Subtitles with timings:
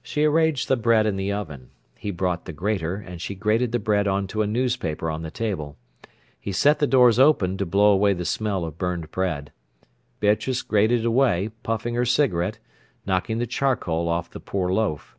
[0.00, 1.70] She arranged the bread in the oven.
[1.98, 5.30] He brought the grater, and she grated the bread on to a newspaper on the
[5.32, 5.76] table.
[6.38, 9.50] He set the doors open to blow away the smell of burned bread.
[10.20, 12.58] Beatrice grated away, puffing her cigarette,
[13.04, 15.16] knocking the charcoal off the poor loaf.